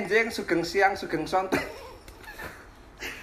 [0.00, 1.60] enjing, sugeng siang, sugeng sonten.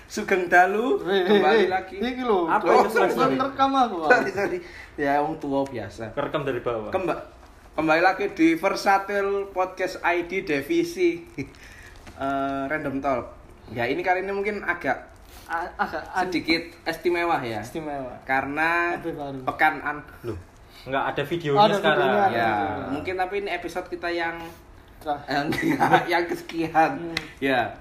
[0.08, 1.98] sugeng dalu, kembali lagi.
[1.98, 3.36] Iki lho, Apa sorry.
[3.36, 3.98] rekam aku.
[4.06, 4.60] Sorry, sorry.
[4.96, 6.14] Ya, wong tua biasa.
[6.14, 6.90] Kerekam dari bawah.
[6.90, 7.34] Kemba
[7.74, 11.22] kembali lagi di Versatil Podcast ID Divisi
[12.18, 13.26] eh, Random Talk.
[13.70, 15.14] Ya, ini kali ini mungkin agak
[15.48, 17.62] Agak sedikit istimewa ya.
[17.62, 18.20] istimewa.
[18.24, 19.00] Karena
[19.44, 20.36] pekan an Loh.
[20.84, 22.00] Enggak ada videonya Oh, ada sekarang.
[22.02, 22.32] videonya, ada.
[22.32, 22.90] ya, Alhamdulillah.
[22.92, 24.36] mungkin tapi ini episode kita yang.
[25.30, 25.46] yang,
[26.06, 27.16] yang kesekian Hmm.
[27.40, 27.72] ya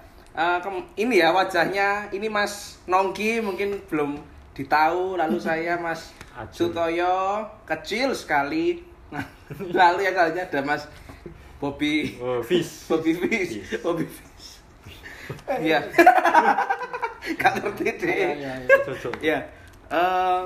[0.60, 4.20] kem- ini ya wajahnya ini Mas Nongki mungkin belum
[4.52, 6.12] ditahu lalu saya Mas.
[6.52, 9.22] Sutoyo kecil sekali Nah,
[9.72, 10.84] lalu yang lainnya ada Mas
[11.56, 12.84] Bobby Oh, fish.
[12.84, 13.80] Bobby Fish Fish.
[13.80, 14.60] Bobby Fish
[15.56, 15.80] iya
[17.34, 18.76] gak ngerti Ya, deh ya, ya.
[18.84, 19.14] Cocok.
[19.18, 19.38] ya
[19.88, 20.40] eh,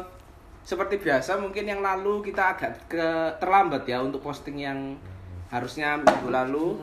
[0.62, 3.06] seperti biasa mungkin yang lalu kita agak ke
[3.36, 4.96] terlambat ya untuk posting yang
[5.50, 6.78] harusnya minggu lalu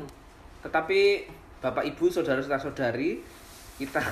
[0.59, 1.23] tetapi
[1.57, 3.23] bapak ibu saudara saudari
[3.77, 4.03] kita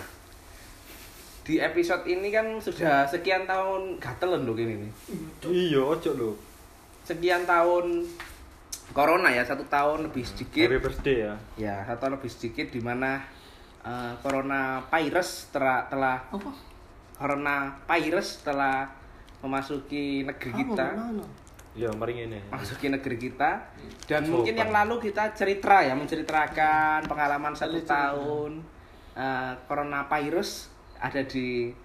[1.45, 4.91] di episode ini kan sudah sekian tahun gatel loh gini nih
[5.45, 6.31] Iya, ojo lo.
[7.03, 8.01] sekian tahun
[8.91, 11.33] corona ya satu tahun lebih sedikit Happy birthday ya.
[11.55, 13.21] ya satu tahun lebih sedikit di mana
[13.81, 16.49] eh, corona virus telah telah Apa?
[17.13, 18.89] corona virus telah
[19.39, 21.25] memasuki negeri Apa, kita mana?
[21.75, 22.39] Ya, mari ini.
[22.47, 23.67] masuki negeri kita
[24.05, 24.31] dan Sopan.
[24.31, 28.15] mungkin yang lalu kita cerita ya menceritakan pengalaman satu Cerita.
[28.15, 28.63] tahun
[29.11, 31.75] eh, corona virus ada di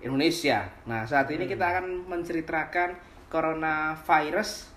[0.00, 0.64] Indonesia.
[0.84, 2.96] Nah saat ini kita akan menceritakan
[3.28, 4.72] corona virus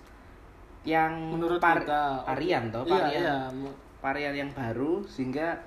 [0.84, 3.38] yang Menurut par- kita varian toh Iya, varian iya.
[3.50, 5.64] mu- varian yang baru sehingga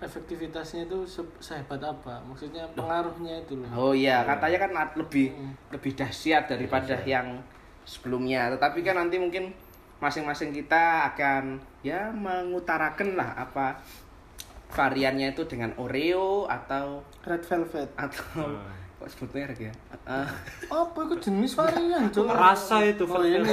[0.00, 2.18] Efektivitasnya itu se- sehebat apa?
[2.22, 3.70] Maksudnya pengaruhnya itu loh.
[3.72, 5.54] Oh iya, katanya kan lebih Hmm.
[5.70, 7.38] lebih dahsyat daripada yang
[7.84, 8.52] sebelumnya.
[8.54, 9.52] Tetapi kan nanti mungkin
[9.98, 13.78] masing-masing kita akan ya mengutarakan lah apa
[14.72, 17.88] variannya itu dengan Oreo atau Red velvet.
[17.94, 18.58] atau Hmm.
[18.98, 19.72] kok sebutnya merek ya?
[20.06, 20.28] Eh,
[20.70, 22.22] Apa itu jenis varian, Cuk?
[22.30, 23.50] Rasa itu Oh, ini.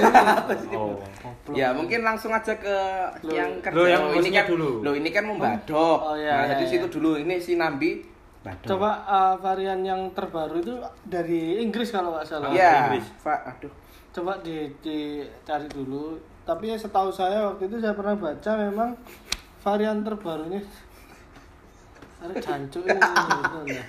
[0.78, 0.94] Oh.
[1.26, 1.58] Goblok.
[1.58, 2.78] ya mungkin langsung aja ke
[3.26, 3.34] Loh.
[3.34, 3.74] yang kerja.
[3.74, 4.70] Loh, yang Oh, ini kan dulu.
[4.86, 6.00] Loh, ini kan membadok.
[6.06, 6.72] Oh, iya, nah, iya, jadi iya.
[6.78, 7.18] situ dulu.
[7.18, 8.06] Ini si Nambi
[8.46, 8.70] badok.
[8.70, 12.54] Coba uh, varian yang terbaru itu dari Inggris kalau nggak salah.
[12.54, 13.10] Ya, Inggris.
[13.20, 13.74] Pak, aduh.
[14.20, 16.20] Coba di dicari dulu.
[16.44, 18.92] Tapi setahu saya waktu itu saya pernah baca memang
[19.60, 20.60] varian terbarunya
[22.20, 23.00] ada jancuk ini
[23.80, 23.84] ya.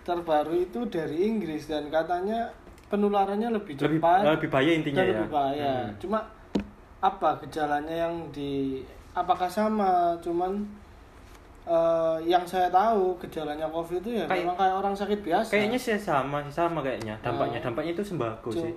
[0.00, 2.48] Terbaru itu dari Inggris dan katanya
[2.88, 4.20] penularannya lebih Lebih cepat.
[4.24, 5.12] lebih bahaya intinya ya.
[5.12, 5.72] lebih bahaya.
[5.84, 5.92] Hmm.
[6.00, 6.18] Cuma
[7.00, 8.80] apa gejalanya yang di
[9.12, 10.16] apakah sama?
[10.24, 10.56] Cuman
[11.66, 15.50] eh, yang saya tahu gejalanya COVID itu ya Kayak- memang kayak orang sakit biasa.
[15.52, 17.12] Kayaknya sih sama, sama kayaknya.
[17.20, 17.64] Dampaknya, Oh.
[17.68, 18.72] dampaknya itu sembako sih.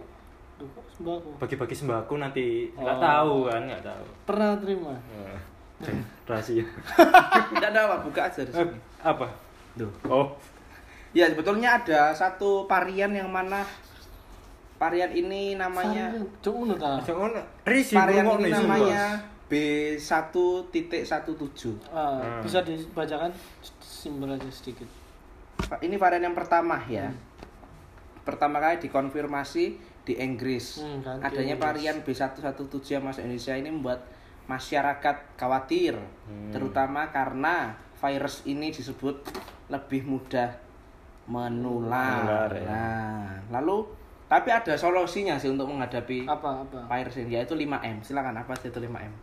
[0.56, 1.30] Duh, sembako.
[1.38, 3.02] Bagi-bagi sembako nanti nggak Oh.
[3.02, 4.04] tahu kan, nggak tahu.
[4.24, 4.94] Pernah terima?
[5.12, 5.38] Eh,
[6.24, 6.64] Rahasia.
[7.52, 8.78] Tidak ada apa, buka aja di Eh, sini.
[9.02, 9.28] apa?
[9.76, 9.92] Duh.
[10.08, 10.32] Oh,
[11.12, 13.62] Ya sebetulnya ada satu varian yang mana
[14.76, 16.42] varian ini namanya Varian.
[16.42, 16.54] Cuk
[17.94, 19.46] varian ini namanya Bos.
[19.46, 21.78] B1.17.
[21.88, 22.42] Ah, Hmm.
[22.42, 23.30] bisa dibacakan
[23.78, 24.90] simbol aja sedikit.
[25.78, 27.08] Ini varian yang pertama ya.
[28.24, 30.80] Pertama kali dikonfirmasi di Inggris.
[30.80, 32.60] Hmm, kan, Adanya varian B117
[32.90, 34.04] yang masuk Indonesia ini membuat
[34.44, 36.52] masyarakat khawatir, Hmm.
[36.52, 39.24] terutama karena virus ini disebut
[39.68, 40.52] lebih mudah
[41.26, 42.20] menular.
[42.20, 42.68] Menular, ya.
[42.68, 43.88] Nah, lalu
[44.26, 46.80] tapi ada solusinya sih untuk menghadapi Apa apa?
[46.90, 48.02] virus ini yaitu 5M.
[48.02, 49.14] Silakan apa sih itu 5M?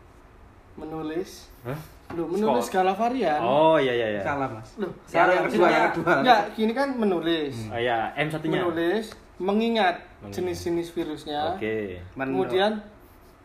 [0.71, 1.77] menulis Hah?
[2.17, 2.81] Loh, menulis Skor.
[2.81, 3.37] segala varian.
[3.39, 4.23] Oh iya iya iya.
[4.23, 4.81] Salah, Mas.
[4.81, 6.13] Loh, Yang, yang kedua, yang kedua.
[6.25, 7.55] Enggak, gini kan menulis.
[7.69, 8.65] Oh iya, M satunya.
[8.65, 9.97] Menulis, mengingat
[10.29, 11.57] jenis-jenis virusnya.
[11.57, 11.97] Oke.
[12.15, 12.73] Men- Kemudian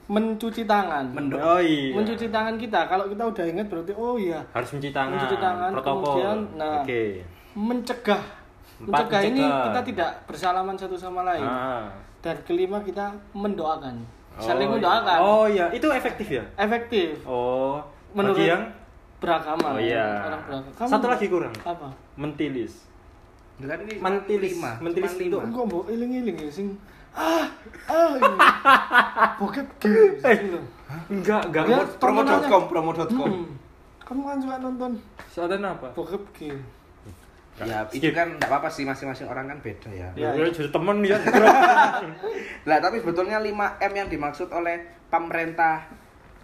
[0.06, 1.10] mencuci tangan.
[1.10, 1.96] Mendo- Oh iya.
[1.96, 2.86] Mencuci tangan kita.
[2.86, 5.16] Kalau kita udah ingat berarti oh iya, harus mencuci tangan.
[5.16, 5.96] Mencuci tangan, Protokol.
[6.06, 7.04] kemudian, nah, Oke.
[7.56, 8.24] mencegah.
[8.76, 9.64] Empat, Mencegah ini mencegah.
[9.66, 11.42] kita tidak bersalaman satu sama lain.
[11.42, 11.88] Ah.
[12.20, 13.96] Dan kelima kita mendoakan.
[14.36, 15.18] Saling Oh, mendoakan.
[15.18, 16.44] Oh iya, itu efektif ya?
[16.56, 17.24] Efektif.
[17.24, 17.80] Oh,
[18.12, 18.68] Menurut bagi yang
[19.18, 19.68] beragama.
[19.70, 20.22] Oh iya.
[20.22, 20.76] Orang beragama.
[20.76, 21.54] Kamu Satu lagi kurang.
[21.58, 21.88] Apa?
[22.16, 22.84] mentilis.
[23.56, 24.52] Kan ini Mentilis.
[24.60, 24.72] lima.
[24.84, 25.40] Mentilis lima.
[25.48, 26.68] Enggak mau iling-iling ya sing
[27.16, 27.48] ah
[27.88, 28.12] ah.
[29.40, 30.28] Bokep gitu.
[30.52, 30.62] lho.
[31.08, 31.64] Enggak, enggak.
[31.72, 33.08] Ya, Promo.com, promo.com.
[33.32, 33.48] Hmm.
[34.06, 34.92] Kamu kan suka nonton
[35.32, 35.90] Saatnya apa?
[35.96, 36.60] bokep gitu.
[37.56, 40.12] Ya, itu kan enggak apa-apa sih masing-masing orang kan beda ya.
[40.20, 41.16] Ya, Ya, jadi temen ya.
[42.70, 45.88] Lah, tapi sebetulnya 5M yang dimaksud oleh pemerintah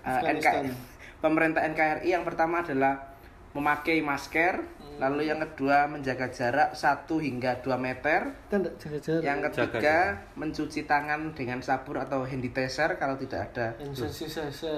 [0.01, 0.71] eh, Afghanistan.
[0.71, 0.71] NKRI.
[1.19, 3.11] Pemerintah NKRI yang pertama adalah
[3.51, 4.63] memakai masker,
[4.99, 9.23] lalu yang kedua menjaga jarak 1 hingga 2 meter, jaga-jaga.
[9.23, 9.97] yang Jaga ketiga
[10.35, 13.77] mencuci tangan dengan sabun atau hand sanitizer kalau tidak ada.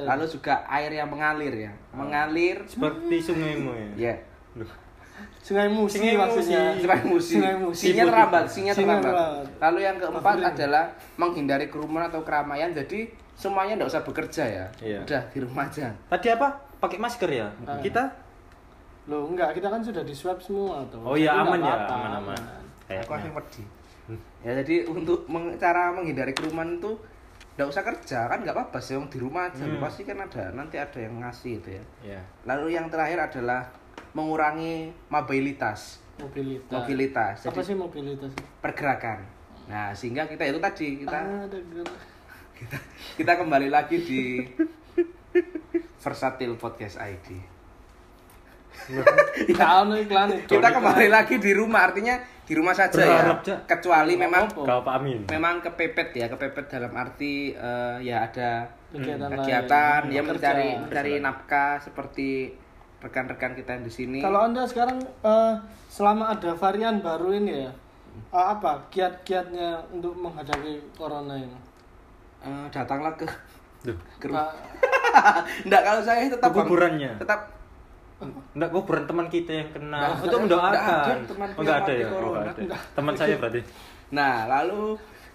[0.03, 1.72] Lalu juga air yang mengalir ya.
[1.96, 4.12] Mengalir Seperti sungaimu ya.
[4.12, 4.15] ya.
[4.60, 4.84] Loh.
[5.43, 6.62] Sungai Musi Sungai maksudnya.
[6.75, 6.84] Musi.
[6.84, 7.34] Sungai Musi.
[7.36, 7.84] Sungai Musi.
[7.91, 9.46] Sinyal terlambat, sinyal Sinyal terlambat.
[9.60, 10.86] Lalu yang keempat adalah
[11.20, 12.72] menghindari kerumunan atau keramaian.
[12.72, 14.65] Jadi semuanya tidak usah bekerja ya.
[14.79, 15.00] Iya.
[15.03, 15.91] Udah di rumah aja.
[16.12, 16.48] Tadi apa?
[16.79, 17.48] Pakai masker ya?
[17.63, 17.79] Ah.
[17.79, 18.03] Kita?
[19.05, 21.03] Loh, enggak, kita kan sudah di swab semua tuh.
[21.03, 22.41] Oh iya aman ya, apa-apa, aman aman.
[22.88, 23.63] Aku yang wedi.
[24.39, 26.91] Ya jadi untuk meng- cara menghindari kerumunan itu
[27.53, 29.77] tidak usah kerja kan nggak apa-apa sih yang di rumah aja Hmm.
[29.77, 32.22] pasti kan ada nanti ada yang ngasih itu ya Ya.
[32.43, 33.69] lalu yang terakhir adalah
[34.12, 36.67] mengurangi mobilitas Mobilitas.
[36.67, 38.33] mobilitas Apa jadi sih mobilitas?
[38.57, 39.22] pergerakan
[39.63, 41.45] nah sehingga kita itu tadi kita Ah,
[42.57, 42.77] kita
[43.15, 44.22] kita kembali lagi di
[45.95, 47.52] Versatil Podcast ID.
[49.53, 50.50] Tahu iklan itu.
[50.50, 53.56] Kita kembali lagi di rumah, artinya di rumah saja Berharap, ya.
[53.63, 54.51] Kecuali memang.
[54.51, 55.24] Kau Pak Amin.
[55.32, 60.22] memang kepepet ya, kepepet dalam arti eh, ya ada Kegiatan kegiatan ya Kerja.
[60.22, 62.53] mencari mencari nafkah seperti
[63.01, 64.20] rekan-rekan kita yang di sini.
[64.20, 65.53] Kalau anda sekarang eh,
[65.88, 67.72] selama ada varian baru ini ya,
[68.30, 71.58] eh, apa kiat-kiatnya untuk menghadapi corona ini?
[72.44, 73.25] Eh, datanglah ke
[73.82, 73.96] Duh.
[74.20, 74.51] ke rumah.
[75.88, 77.15] Kalau saya tetap kuburannya.
[77.18, 77.50] tetap
[78.53, 81.17] Enggak, kuburan teman kita yang kena Nggak, untuk mendoakan.
[81.25, 82.05] temanku Oh, enggak ada ya?
[82.05, 82.39] Oh, corona.
[82.39, 82.77] nggak ada.
[82.93, 83.62] Teman saya berarti.
[84.13, 84.84] Nah, lalu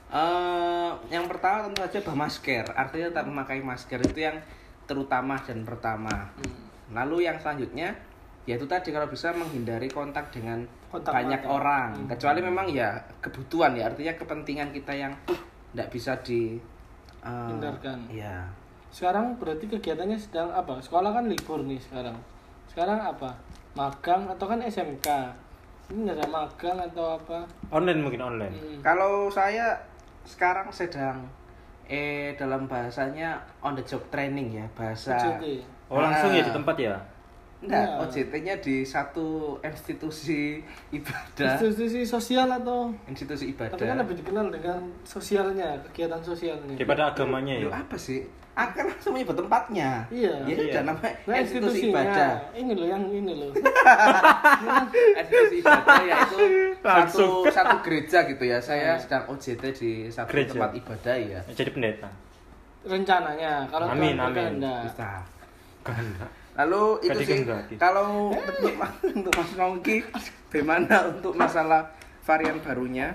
[0.08, 2.64] eh yang pertama tentu saja bah masker.
[2.72, 4.36] Artinya tetap memakai masker itu yang
[4.88, 6.32] terutama dan pertama.
[6.32, 6.64] Hmm.
[6.94, 7.92] Lalu yang selanjutnya
[8.48, 11.52] yaitu tadi kalau bisa menghindari kontak dengan Kontak banyak mata.
[11.52, 11.90] orang.
[11.92, 12.08] Hmm.
[12.08, 15.12] Kecuali memang ya kebutuhan ya, artinya kepentingan kita yang
[15.68, 16.56] tidak bisa di
[17.20, 18.08] eh, Hindarkan.
[18.08, 18.48] Iya.
[18.88, 20.80] sekarang berarti kegiatannya sedang apa?
[20.80, 22.16] Sekolah kan libur nih sekarang.
[22.78, 23.34] Sekarang apa?
[23.74, 25.08] Magang atau kan SMK?
[25.90, 27.42] Ini nggak ada magang atau apa?
[27.74, 28.54] Online mungkin online.
[28.54, 28.78] Hmm.
[28.86, 29.74] Kalau saya
[30.22, 31.26] sekarang sedang
[31.90, 33.34] eh dalam bahasanya
[33.66, 35.18] on the job training ya, bahasa.
[35.90, 36.46] Oh, langsung ya Ah.
[36.46, 36.94] di tempat ya?
[37.58, 37.98] Enggak, Iya.
[38.00, 39.26] OJT-nya di satu
[39.60, 41.58] institusi ibadah.
[41.58, 43.74] Institusi sosial atau Institusi ibadah.
[43.74, 46.74] tapi kan lebih dikenal dengan sosialnya, kegiatan sosialnya.
[46.74, 47.82] Daripada agamanya Loh, ya.
[47.82, 48.22] apa sih?
[48.54, 50.06] Akan langsung menyebut tempatnya.
[50.08, 50.34] Iya.
[50.44, 50.80] Ya Iya.
[50.82, 52.30] namanya Nah, institusi ibadah.
[52.52, 53.50] Ini loh yang ini loh.
[55.18, 56.38] institusi ibadah yaitu
[56.80, 57.42] Langsung.
[57.44, 58.58] satu satu gereja gitu ya.
[58.58, 59.02] Saya Hmm.
[59.02, 60.54] sedang OJT di satu Gereja.
[60.54, 61.40] tempat ibadah ya.
[61.48, 62.10] Jadi pendeta.
[62.82, 64.30] Rencananya kalau Amin, amin.
[64.30, 64.82] berkehendak.
[64.86, 65.10] Bisa.
[65.82, 66.30] Kehendak.
[66.58, 69.96] Lalu itu Gak sih kalau untuk Mas- untuk Mas Nongki
[70.50, 71.86] bagaimana untuk masalah
[72.26, 73.14] varian barunya?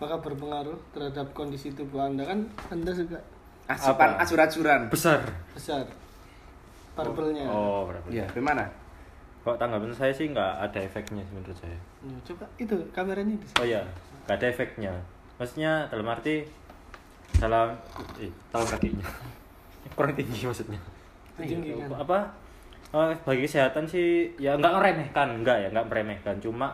[0.00, 3.20] Apakah berpengaruh terhadap kondisi tubuh Anda kan Anda juga
[3.64, 4.92] Asupan asur-asuran.
[4.92, 5.24] Besar.
[5.56, 5.88] besar.
[6.92, 7.48] Barbelnya.
[7.48, 8.06] Oh, berapa?
[8.12, 8.68] Ya, bagaimana?
[9.44, 11.76] Kok tanggapan saya sih nggak ada efeknya sih menurut saya.
[12.04, 13.80] Ya, coba itu kameranya di Oh iya,
[14.24, 14.92] nggak ada efeknya.
[15.40, 16.44] Maksudnya dalam arti
[17.36, 17.76] salam,
[18.20, 19.04] eh, talam kakinya
[19.96, 20.80] kurang tinggi maksudnya.
[21.40, 21.88] Tinggi kan.
[22.04, 22.18] Apa?
[22.90, 26.36] Eh, bagi kesehatan sih ya nggak ngeremehkan, nggak ya nggak meremehkan.
[26.38, 26.68] Cuma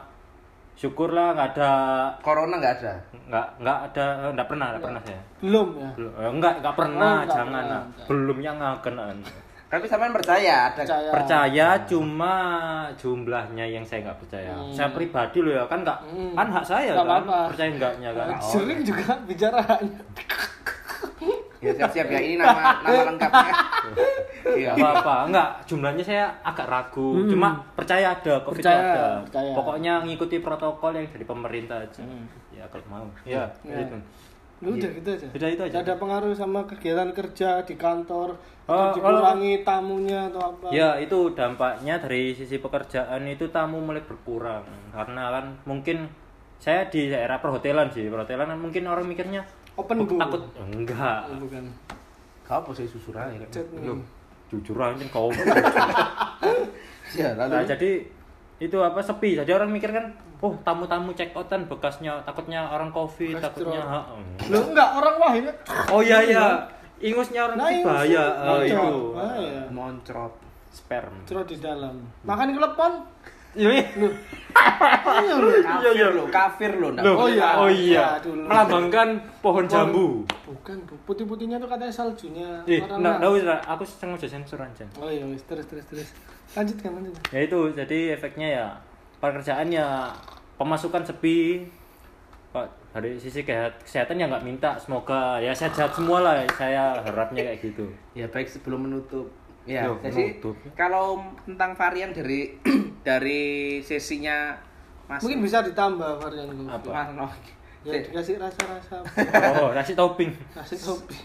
[0.72, 1.72] syukurlah nggak ada
[2.18, 2.94] Corona nggak ada.
[3.28, 5.20] nggak nggak ada nggak pernah nggak pernah saya.
[5.38, 5.90] Belum ya.
[5.92, 7.82] Belum, eh, nggak nggak pernah, Oh, jangan pernah, lah.
[7.86, 8.06] nggak.
[8.06, 9.16] Belum yang ngakenan.
[9.70, 11.08] Tapi sampean percaya ada Percaya.
[11.08, 12.34] percaya cuma
[12.96, 14.74] jumlahnya yang saya nggak percaya Hmm.
[14.74, 16.34] saya pribadi loh ya kan nggak Hmm.
[16.34, 17.38] kan hak saya Nggak kan apa-apa.
[17.48, 19.62] percaya enggaknya kan Nah, Sering juga bicara.
[21.60, 23.52] Ya siap-siap ya ini nama nama lengkapnya.
[24.42, 24.70] Iya.
[24.72, 27.28] apa apa enggak jumlahnya saya agak ragu Hmm.
[27.28, 29.52] cuma percaya ada covid Percaya, ada percaya.
[29.52, 32.24] pokoknya ngikuti protokol yang dari pemerintah aja Hmm.
[32.50, 33.76] ya kalau mau ya Ya.
[33.80, 33.96] gitu
[34.60, 35.24] Lu udah gitu aja.
[35.26, 35.72] Udah itu aja.
[35.72, 38.36] Nggak ada pengaruh sama kegiatan kerja di kantor
[38.68, 40.68] Oh, atau dikurangi tamunya atau apa.
[40.68, 46.12] Ya itu dampaknya dari sisi pekerjaan itu tamu mulai berkurang karena kan mungkin
[46.56, 50.20] saya di daerah perhotelan sih perhotelan kan mungkin orang mikirnya Open "Oh, go.
[50.20, 51.64] takut enggak Oh, bukan.
[52.44, 53.96] Kau apa sih susur aja kan?
[54.50, 55.30] Jujur aja kau
[57.18, 57.90] Ya, nah, lalu jadi
[58.60, 63.34] itu apa sepi jadi orang mikir kan oh tamu-tamu check outan bekasnya takutnya orang covid
[63.34, 63.82] Bekas takutnya
[64.46, 65.50] Lu enggak orang wah ini.
[65.90, 66.46] oh iya iya
[67.00, 68.94] ingusnya orang Nah, bahaya itu oh, itu bocor.
[69.16, 69.62] Bahaya.
[69.72, 70.34] moncrot.
[70.70, 71.98] sperm Cerot di dalam.
[72.22, 72.92] Makan kelepon.
[73.52, 74.08] Iya iya.
[75.90, 76.90] Iya lo, kafir lo.
[76.90, 77.48] nggak Loh, Oh iya.
[77.56, 78.46] oh iya Ya, dulu.
[78.46, 79.08] melambangkan
[79.40, 80.94] pohon jambu Bukan, Bu.
[81.06, 82.48] Putih-putihnya tuh katanya saljunya.
[82.64, 83.22] Eh, orang nggak lah.
[83.22, 83.34] tahu
[83.70, 84.82] aku sengaja sensor aja.
[84.96, 86.08] Oh iya, wis terus terus terus.
[86.52, 87.22] Lanjutkan lanjutkan.
[87.30, 88.66] Ya itu, jadi efeknya ya
[89.18, 90.10] pekerjaan ya
[90.56, 91.66] pemasukan sepi.
[92.50, 96.42] Pak dari sisi kesehatan ya nggak minta, semoga ya sehat-sehat semua lah.
[96.50, 97.86] Saya harapnya kayak gitu.
[98.12, 99.30] Ya baik sebelum menutup.
[99.62, 100.56] Ya, Yo, jadi menutup.
[100.74, 102.58] kalau tentang varian dari
[103.00, 104.54] dari sesinya
[105.10, 106.48] Mas Mungkin bisa ditambah varian.
[106.70, 106.86] Apa?
[106.86, 107.32] Mas Nok.
[107.82, 109.00] Ya dikasih rasa-rasa.
[109.64, 110.30] Oh, kasih topping.
[110.52, 111.16] Kasih topi.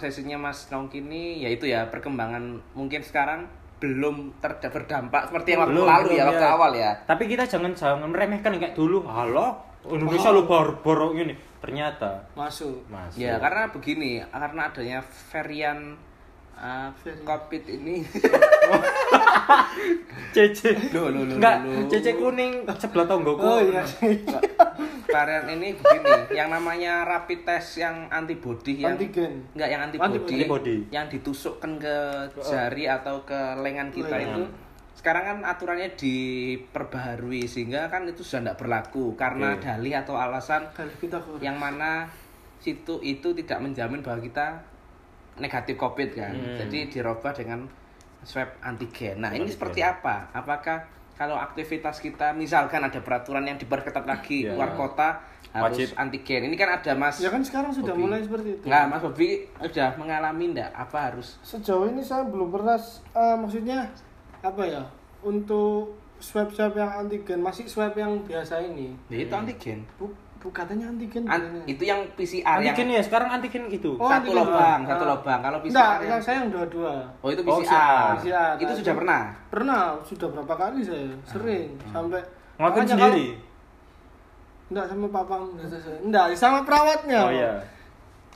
[0.00, 3.46] sesinya Mas Nongki ini yaitu ya perkembangan mungkin sekarang
[3.78, 6.50] belum ter berdampak seperti yang waktu Belum, lalu belum, ya waktu ya.
[6.56, 6.90] awal ya.
[7.04, 9.04] Tapi kita jangan jangan meremehkan kayak dulu.
[9.04, 11.36] Halo, Indonesia lu barbar gini.
[11.60, 12.88] Ternyata Masuk.
[12.88, 13.12] Mas.
[13.20, 14.98] Ya karena begini, karena adanya
[15.28, 16.00] varian
[16.58, 17.16] Varian.
[17.24, 17.96] COVID ini
[20.34, 20.74] Cece.
[20.90, 23.44] Loh, loh, loh, Enggak, cece kuning sebelah tonggoku.
[23.44, 23.86] Oh iya
[25.14, 29.46] varian ini begini, yang namanya rapid test yang antibody yang Antigen.
[29.54, 30.76] enggak yang antibody, Antibody.
[30.90, 31.96] yang ditusukkan ke
[32.42, 34.26] jari atau ke lengan kita Lengan.
[34.26, 34.42] itu
[34.98, 39.62] sekarang kan aturannya diperbaharui sehingga kan itu sudah tidak berlaku karena Oke.
[39.62, 42.10] dalih atau alasan Kali kita yang mana
[42.58, 44.66] situ itu tidak menjamin bahwa kita
[45.36, 46.56] negatif covid kan Hmm.
[46.56, 47.66] jadi dirubah dengan
[48.22, 49.52] swab antigen nah ini Antigen.
[49.52, 54.52] seperti apa apakah kalau aktivitas kita misalkan ada peraturan yang diperketat lagi Ya.
[54.52, 55.22] luar kota
[55.52, 55.94] harus Wajib.
[55.94, 58.02] antigen ini kan ada mas Ya kan sekarang sudah Bobi.
[58.02, 58.64] mulai seperti itu.
[58.64, 62.74] nggak mas Bobi udah mengalami ndak apa harus Sejauh ini saya belum pernah
[63.12, 63.86] eh, maksudnya
[64.40, 64.82] apa ya?
[65.20, 68.92] Untuk swab-swab yang antigen masih swab yang biasa ini.
[69.06, 70.10] ya, itu antigen Bu,
[70.44, 71.24] bu katanya antigen.
[71.24, 73.96] An- itu yang PCR yang Antigen ya, sekarang antigen itu.
[73.96, 74.36] Oh, satu antigen.
[74.36, 74.88] lubang Ah.
[74.92, 76.94] satu lubang kalau PCR Enggak, yang- yang saya yang dua-dua.
[77.18, 78.52] oh itu Oh, PCR, PCR.
[78.54, 82.20] itu Nah, sudah pernah Pernah, sudah berapa kali saya sering sampai
[82.54, 83.26] Ngelakuin makanya sendiri.
[83.32, 85.34] Kalau, enggak sama papa
[86.04, 87.20] enggak sama perawatnya.
[87.20, 87.52] Oh iya.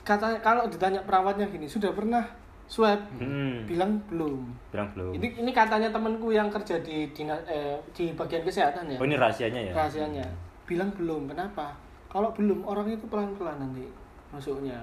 [0.01, 2.25] Katanya kalau ditanya perawatnya gini, sudah pernah
[2.65, 2.97] swab?
[3.15, 3.65] Hmm.
[3.65, 4.49] Bilang belum.
[4.69, 5.13] Bilang belum.
[5.13, 8.97] Ini ini katanya temanku yang kerja di dinas eh, di bagian kesehatan ya.
[8.97, 9.73] Oh ini rahasianya ya.
[9.75, 10.25] Rahasianya.
[10.65, 11.29] Bilang belum.
[11.29, 11.73] Kenapa?
[12.09, 13.85] Kalau belum orang itu pelan-pelan nanti
[14.33, 14.81] masuknya.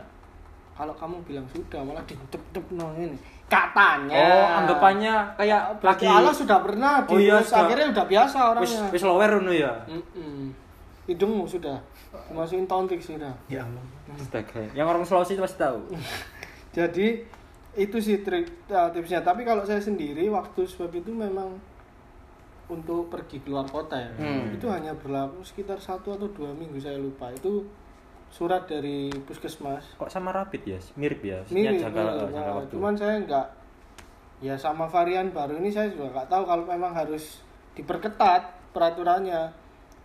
[0.76, 3.16] Kalau kamu bilang sudah malah dicep-cep nong ini.
[3.48, 4.14] Katanya.
[4.14, 7.64] Oh, anggapannya kayak lagi Kalau sudah pernah, Oh iya, sudah.
[7.64, 8.82] akhirnya udah biasa orangnya.
[8.92, 9.72] wis lower ngono ya.
[9.88, 10.52] Mm-mm.
[11.06, 11.78] Hidungmu sudah
[12.28, 13.32] dimasukin tontik sudah.
[13.48, 14.62] ya Allah Astaga.
[14.74, 15.80] Yang orang Sulawesi pasti tahu.
[16.76, 17.06] Jadi
[17.76, 19.24] itu sih trik uh, tipsnya.
[19.24, 21.56] Tapi kalau saya sendiri waktu swab itu memang
[22.66, 24.10] untuk pergi keluar kota ya.
[24.18, 24.50] Hmm.
[24.54, 27.30] Itu hanya berlaku sekitar satu atau dua minggu saya lupa.
[27.30, 27.66] Itu
[28.30, 29.96] surat dari puskesmas.
[29.96, 30.78] Kok sama rapid ya?
[30.98, 31.38] Mirip ya.
[31.48, 32.72] Mirip, jangka, mirip, jangka nah, waktu.
[32.74, 33.46] cuman saya nggak
[34.44, 37.40] ya sama varian baru ini saya juga nggak tahu kalau memang harus
[37.72, 39.48] diperketat peraturannya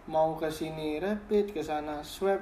[0.07, 2.39] mau ke sini rapid ke sana swab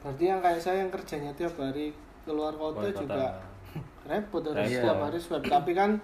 [0.00, 1.92] berarti yang kayak saya yang kerjanya tiap hari
[2.24, 3.00] keluar kota kota.
[3.04, 3.26] juga
[4.08, 4.72] repot harus Repot.
[4.72, 6.00] setiap hari swab tapi kan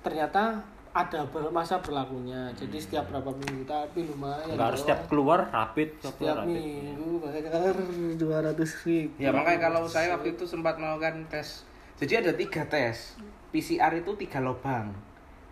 [0.00, 5.46] ternyata ada ber- masa berlakunya jadi setiap berapa minggu tapi lumayan Enggak harus setiap keluar
[5.46, 6.50] rapid, setiap setiap rapid.
[6.50, 7.76] minggu bayar
[8.18, 11.62] dua ratus ribu Ya makanya kalau saya waktu itu sempat melakukan tes.
[11.94, 13.14] Jadi ada tiga tes.
[13.50, 14.90] PCR itu tiga lubang.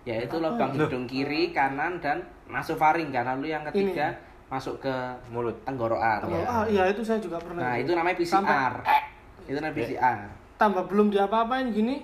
[0.03, 3.23] Yaitu Apa lubang hidung kiri, kanan dan nasofaring kan.
[3.29, 4.95] Lalu yang ketiga masuk ke
[5.29, 5.55] Mulut.
[5.63, 6.25] tenggorokan.
[6.25, 8.35] Oh, ah, iya itu saya juga pernah Nah, itu namanya PCR.
[8.75, 9.07] Sampai-
[9.45, 10.19] Itu namanya PCR.
[10.57, 12.03] tambah belum diapa-apain gini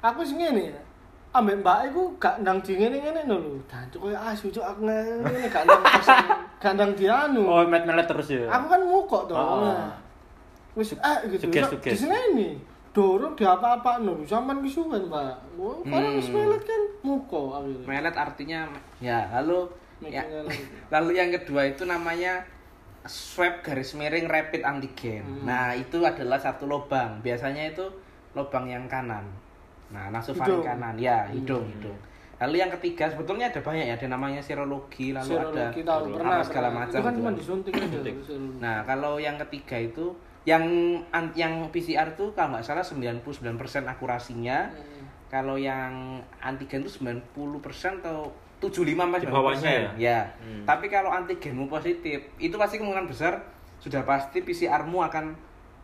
[0.00, 0.81] aku sih ngene
[1.32, 5.48] ambek mbak iku gak ndang di ngene-ngene no lho dancuk koyo asu cuk aku ngene
[5.48, 5.82] gak ndang
[6.56, 8.44] gak ndang dianu Oh, met-melet terus ya.
[8.46, 9.56] aku kan mukok to Ah.
[9.58, 9.90] nah.
[10.72, 12.48] wis ah gitu Suges, Di sini ini
[12.92, 16.36] dorong diapa-apa no sampean wis suwen mbak oh orang wis Hmm.
[16.44, 18.60] melet kan muko akhirnya Melet artinya
[19.00, 19.64] ya, lalu
[20.04, 20.20] ya,
[20.92, 22.44] lalu yang kedua itu namanya
[23.02, 25.24] swab garis miring rapid antigen.
[25.24, 25.42] Hmm.
[25.42, 27.18] Nah, itu adalah satu lubang.
[27.18, 27.82] Biasanya itu
[28.30, 29.26] lubang yang kanan.
[29.92, 30.64] Nah, nasofaring Hidung.
[30.64, 30.94] kanan.
[30.96, 31.32] Ya, Hmm.
[31.34, 31.98] hidung, hidung.
[32.38, 36.38] Lalu yang ketiga sebetulnya ada banyak ya, ada namanya serologi, lalu Serologi ada tahu pernah
[36.42, 36.80] segala pernah.
[36.80, 36.90] macam.
[36.90, 37.34] itu kan gitu cuma kan.
[37.36, 38.00] disuntik aja.
[38.58, 40.06] Nah, kalau yang ketiga itu
[40.42, 40.64] yang
[41.10, 43.22] an- yang PCR tuh kalau nggak salah 99%
[43.86, 44.58] akurasinya.
[44.68, 45.06] Hmm.
[45.30, 45.92] Kalau yang
[46.40, 47.22] antigen itu 90%
[48.02, 48.28] atau
[48.58, 48.74] 75
[49.06, 49.96] sampai Di bawahnya 90%.
[49.96, 50.20] Ya.
[50.36, 50.62] Hmm.
[50.64, 53.38] Tapi kalau antigenmu positif, itu pasti kemungkinan besar
[53.78, 55.34] sudah pasti PCR-mu akan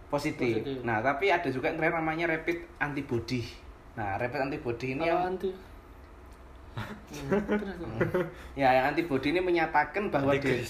[0.07, 0.59] positif.
[0.61, 0.83] Positif.
[0.83, 3.47] Nah, tapi ada juga yang terakhir namanya rapid antibody.
[3.99, 5.51] Nah, rapid antibody ini Kalau yang anti
[6.79, 8.23] Hmm,
[8.55, 10.63] ya yang antibody ini menyatakan bahwa Anti dia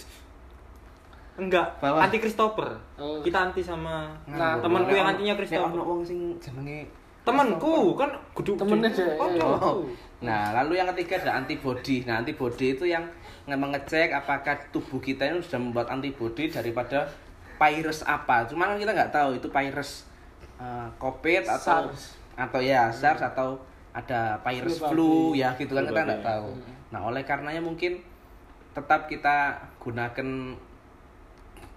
[1.36, 2.74] Enggak, Bahwa- anti Christopher.
[2.96, 3.20] Oh.
[3.20, 5.70] Kita anti sama Nah, temanku yang antinya Nek Christopher.
[5.70, 6.88] ono wong sing jenenge
[7.22, 9.38] Temanku kan kudu Temennya Oh, iya.
[9.38, 9.78] tahu.
[10.18, 12.02] Nah, lalu yang ketiga ada antibody.
[12.02, 13.04] Nah, antibody itu yang
[13.44, 17.04] nge- mengecek apakah tubuh kita ini sudah membuat antibody daripada
[17.54, 18.48] virus apa.
[18.48, 20.08] Cuman kan kita nggak tahu itu virus
[20.56, 22.17] uh, COVID atau SARS.
[22.38, 23.58] Atau ya SARS atau
[23.90, 26.48] ada virus Flu flu ya gitu kan Flu kita nggak tahu.
[26.88, 27.98] Nah, oleh karenanya mungkin
[28.70, 30.54] tetap kita gunakan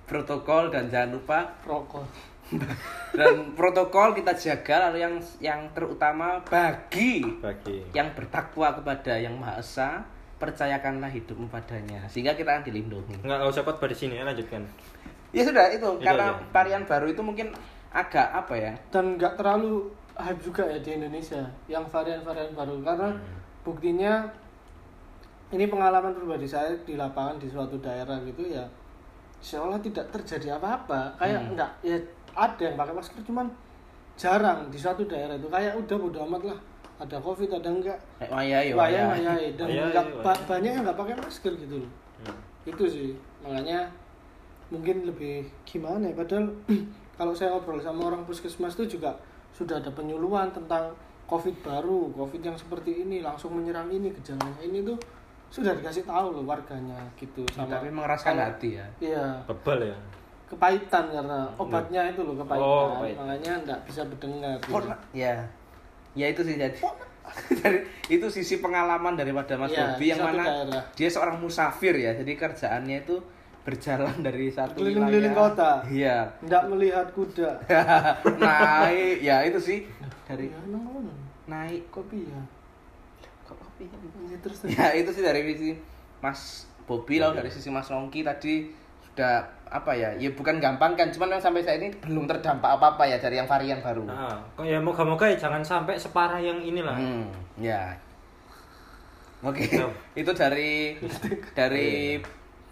[0.06, 2.04] protokol dan jangan lupa rokok
[3.18, 7.88] dan protokol kita jaga lalu yang yang terutama bagi Bagi.
[7.96, 10.04] yang bertakwa kepada yang maha esa
[10.36, 14.62] percayakanlah hidupmu padanya sehingga kita akan dilindungi Enggak enggak usah khotbah di sini ya, lanjutkan.
[15.32, 16.44] ya sudah itu Itu karena aja.
[16.52, 17.48] varian baru itu mungkin
[17.92, 23.10] agak apa ya dan nggak terlalu hype juga ya di Indonesia yang varian-varian baru karena
[23.10, 23.22] Hmm.
[23.62, 24.14] buktinya
[25.52, 28.64] ini pengalaman pribadi saya di lapangan di suatu daerah gitu ya
[29.42, 31.52] seolah tidak terjadi apa-apa kayak Hmm.
[31.54, 31.98] enggak ya
[32.32, 33.48] ada yang pakai masker cuman
[34.16, 36.60] jarang di suatu daerah itu kayak udah bodo amat lah
[36.98, 40.24] ada covid ada enggak wayai wayai wayai dan Wayai, enggak wayai.
[40.24, 42.38] ba- banyak yang nggak pakai masker gitu loh Hmm.
[42.64, 43.90] itu sih makanya
[44.70, 46.46] mungkin lebih gimana ya padahal
[47.18, 49.12] kalau saya ngobrol sama orang puskesmas itu juga
[49.52, 50.92] sudah ada penyuluhan tentang
[51.28, 54.98] covid baru covid yang seperti ini langsung menyerang ini gejalanya ini tuh
[55.52, 58.88] sudah dikasih tahu loh warganya gitu sama tapi mengeraskan kalau- hati ya.
[59.04, 59.26] iya.
[59.48, 59.98] Bebal ya.
[60.48, 62.68] kepahitan karena obatnya itu loh kepahitan.
[62.68, 64.84] Oh, makanya nggak bisa mendengar gitu.
[65.16, 65.40] Ya.
[66.12, 66.76] Ya itu sih jadi
[67.64, 70.84] dari itu sisi pengalaman daripada Mas Bobi di yang mana daerah.
[70.92, 73.16] dia seorang musafir ya jadi kerjaannya itu
[73.62, 75.50] berjalan dari satu Keliling-keliling wilayah.
[75.50, 75.72] kota.
[75.88, 77.52] iya nggak melihat kuda
[78.42, 79.80] naik ya itu sih
[80.24, 81.14] dari ya ngono.
[81.46, 82.42] naik kopi ya
[83.44, 83.86] kok kopi
[84.24, 85.72] Ya, terus ya itu sih dari sisi
[86.20, 88.70] Mas Bobi lalu dari sisi Mas Nongki tadi
[89.04, 92.96] sudah apa ya ya bukan gampang kan cuman yang sampai saat ini belum terdampak apa
[92.96, 96.58] apa ya dari yang varian baru Nah, kok ya moga-moga ya jangan sampai separah yang
[96.58, 96.94] inilah.
[96.94, 97.92] Hmm, ya.
[99.42, 99.90] Oke, Ya.
[100.22, 100.96] itu dari
[101.52, 102.22] dari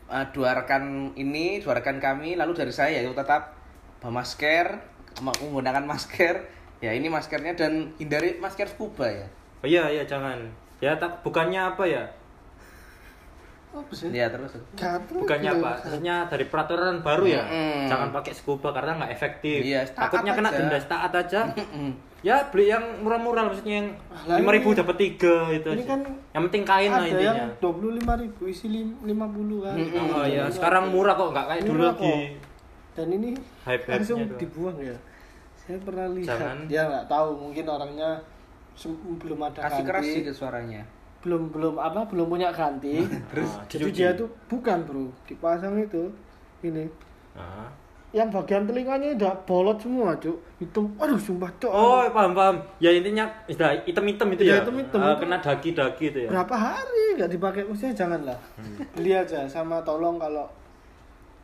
[0.10, 3.56] uh, dua rekan ini, dua rekan kami, lalu dari saya yaitu tetap
[4.02, 4.82] bermasker,
[5.22, 6.60] menggunakan masker.
[6.80, 9.28] Ya ini maskernya dan hindari masker scuba ya.
[9.64, 10.50] Oh iya iya jangan.
[10.80, 12.08] Ya tak bukannya apa ya?
[13.70, 14.52] Apa sih Ya terus.
[14.74, 15.62] Gatel Bukannya gitu.
[15.62, 15.72] apa?
[15.78, 17.44] Maksudnya dari peraturan baru ya.
[17.46, 17.86] Mm-mm.
[17.86, 19.60] Jangan pakai scuba karena nggak efektif.
[19.62, 21.42] Iya, Takutnya kena denda taat aja.
[22.20, 23.90] Ya beli yang murah-murah maksudnya yang
[24.28, 25.96] Lah, lima ribu dapat tiga itu ini aja.
[25.96, 26.02] kan
[26.36, 27.32] yang penting kain lah intinya.
[27.32, 28.68] yang dua puluh lima ribu isi
[29.00, 30.12] lima puluh kan Mm-mm.
[30.12, 32.36] Oh ya, sekarang murah kok nggak kayak dulu lagi.
[32.92, 33.30] dan ini
[33.64, 34.98] Hype-hype-nya langsung dibuang ya
[35.56, 36.58] saya pernah lihat Jangan.
[36.68, 38.10] dia nggak tahu mungkin orangnya
[39.16, 40.84] belum ada Kasih keras sih ke suaranya.
[41.20, 46.08] Belum belum apa belum punya ganti Terus jadi dia tuh bukan bro dipasang itu
[46.62, 46.88] ini
[47.32, 47.68] Ah.
[48.10, 52.56] yang bagian telinganya udah bolot semua cuk hitam aduh sumpah cuk Oh, paham paham.
[52.78, 54.62] Ya intinya istilah item-item itu Iya, ya.
[54.62, 55.20] item-item Ah, itu.
[55.22, 56.30] kena daki-daki itu ya.
[56.30, 58.76] berapa hari nggak dipakai maksudnya janganlah Hmm.
[58.92, 60.50] beli aja sama tolong kalau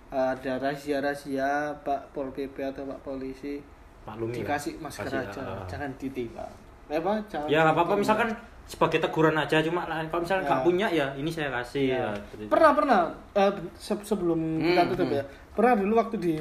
[0.08, 1.50] ada rahasia-rahasia
[1.82, 3.60] Pak Pol PP atau Pak Polisi
[4.04, 4.38] Maklumi lah.
[4.40, 5.66] dikasih masker Kasih, aja ah.
[5.66, 6.54] jangan ditilang
[6.86, 8.00] Eh, apa jangan Ya apa-apa ditilang.
[8.00, 8.30] misalkan
[8.66, 10.66] sebagai teguran aja cuma lah, kalau misalnya nggak Ya.
[10.66, 11.98] punya ya ini saya kasih Ya.
[12.00, 12.08] ya.
[12.34, 12.48] Gitu.
[12.48, 13.00] pernah pernah
[13.32, 15.18] eh, se- sebelum kita Hmm, tutup hmm.
[15.18, 16.36] ya pernah dulu waktu di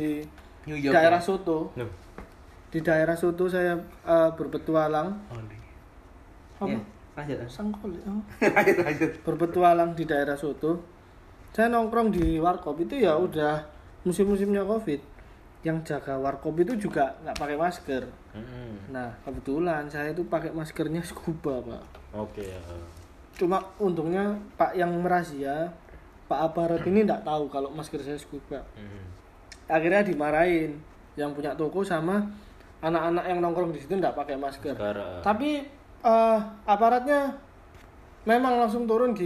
[0.65, 0.91] New York.
[0.91, 1.27] daerah ya?
[1.27, 1.91] Soto Loh,
[2.67, 5.63] di daerah Soto saya eh, berpetualang Oh, di-
[6.55, 6.81] apa Ya,
[7.15, 7.39] lanjut.
[7.53, 8.03] sangkol ya.
[8.43, 9.11] lanjut lanjut.
[9.21, 10.81] berpetualang di daerah Soto
[11.51, 13.63] saya nongkrong di warkop itu ya udah
[14.03, 14.99] musim-musimnya covid
[15.64, 18.05] yang jaga warkop itu juga nggak pakai masker
[18.37, 18.92] mm-mm.
[18.92, 22.61] nah kebetulan saya itu pakai maskernya scuba pak Oke ya.
[23.35, 25.72] cuma untungnya pak yang merazia
[26.24, 29.05] pak aparat ini nggak tahu kalau masker saya scuba Mm.
[29.66, 30.77] akhirnya dimarahin
[31.16, 32.20] yang punya toko sama
[32.85, 35.24] anak-anak yang nongkrong di situ nggak pakai masker Sekarang.
[35.24, 35.64] tapi
[36.05, 37.33] eh, aparatnya
[38.24, 39.16] memang langsung turun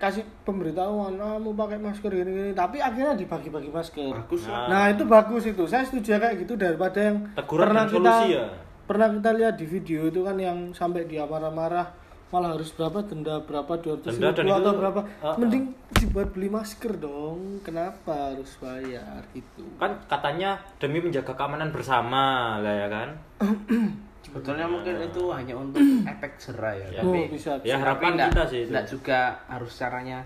[0.00, 4.48] dikasih pemberitahuan ah, mau pakai masker gini gini tapi akhirnya dibagi-bagi masker Bagus.
[4.48, 4.64] Nah.
[4.64, 8.46] nah itu bagus itu saya setuju kayak gitu daripada yang Teguran pernah kita ya.
[8.88, 11.92] pernah kita lihat di video itu kan yang sampai dia marah-marah
[12.30, 15.36] malah harus berapa denda berapa 200 Denda dan ribu itu- atau berapa Ah, ah.
[15.36, 22.56] mending dibuat beli masker dong kenapa harus bayar gitu kan katanya demi menjaga keamanan bersama
[22.56, 23.08] lah ya kan
[24.20, 25.80] Sebetulnya mungkin itu hanya untuk
[26.12, 26.86] efek jerah ya.
[26.90, 27.00] Ya.
[27.00, 30.18] oh Tapi bisa ya harapan nggak- kita sih itu nggak juga harus caranya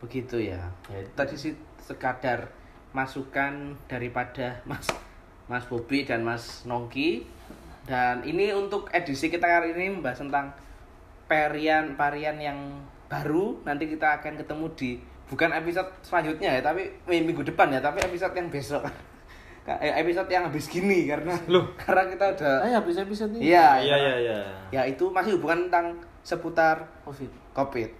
[0.00, 0.60] begitu ya.
[0.88, 2.48] ya itu tadi sih sekadar
[2.92, 4.86] masukan daripada Mas
[5.44, 7.24] Mas Bobi dan Mas Nongki.
[7.84, 10.56] Dan ini untuk edisi kita kali ini membahas tentang
[11.28, 12.58] varian varian yang
[13.06, 13.60] baru.
[13.62, 14.90] Nanti kita akan ketemu di
[15.24, 18.84] bukan episode selanjutnya ya, tapi minggu depan ya, tapi episode yang besok.
[19.64, 21.72] Eh, episode yang habis gini karena Loh.
[21.80, 25.72] karena kita udah Ayo habis episode ini Iya, iya iya iya Ya itu masih hubungan
[25.72, 27.90] tentang seputar covid Covid.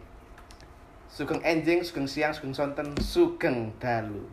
[1.08, 4.26] Sugeng enjing, sugeng siang, sugeng sonten, sugeng dalu.